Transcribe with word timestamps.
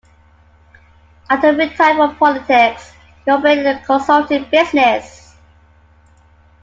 After 1.29 1.53
retiring 1.53 1.97
from 1.97 2.15
politics, 2.15 2.91
he 3.23 3.29
operated 3.29 3.67
a 3.67 3.85
consulting 3.85 4.49
business. 4.49 5.35